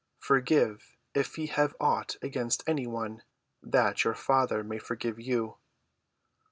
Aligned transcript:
"Forgive, 0.17 0.97
if 1.13 1.37
ye 1.37 1.45
have 1.45 1.75
aught 1.79 2.15
against 2.23 2.63
any 2.65 2.87
one; 2.87 3.21
that 3.61 4.03
your 4.03 4.15
Father 4.15 4.63
may 4.63 4.79
forgive 4.79 5.19
you." 5.19 5.57